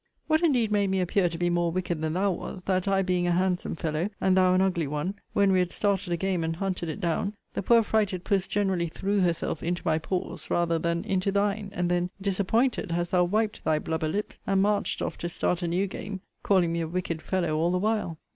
What 0.25 0.41
indeed 0.41 0.71
made 0.71 0.89
me 0.89 0.99
appear 0.99 1.29
to 1.29 1.37
be 1.37 1.51
more 1.51 1.71
wicked 1.71 2.01
than 2.01 2.13
thou 2.13 2.31
was, 2.31 2.63
that 2.63 2.87
I 2.87 3.03
being 3.03 3.27
a 3.27 3.31
handsome 3.31 3.75
fellow, 3.75 4.09
and 4.19 4.35
thou 4.35 4.55
an 4.55 4.61
ugly 4.61 4.87
one, 4.87 5.13
when 5.33 5.51
we 5.51 5.59
had 5.59 5.69
started 5.69 6.11
a 6.11 6.17
game, 6.17 6.43
and 6.43 6.55
hunted 6.55 6.89
it 6.89 6.99
down, 6.99 7.33
the 7.53 7.61
poor 7.61 7.83
frighted 7.83 8.23
puss 8.23 8.47
generally 8.47 8.87
threw 8.87 9.19
herself 9.19 9.61
into 9.61 9.83
my 9.85 9.99
paws, 9.99 10.49
rather 10.49 10.79
than 10.79 11.03
into 11.03 11.31
thine: 11.31 11.69
and 11.73 11.87
then, 11.91 12.09
disappointed, 12.19 12.89
hast 12.91 13.11
thou 13.11 13.23
wiped 13.25 13.63
thy 13.63 13.77
blubber 13.77 14.07
lips, 14.09 14.39
and 14.47 14.63
marched 14.63 15.03
off 15.03 15.19
to 15.19 15.29
start 15.29 15.61
a 15.61 15.67
new 15.67 15.85
game, 15.85 16.21
calling 16.41 16.73
me 16.73 16.81
a 16.81 16.87
wicked 16.87 17.21
fellow 17.21 17.55
all 17.55 17.69
the 17.69 17.77
while. 17.77 18.17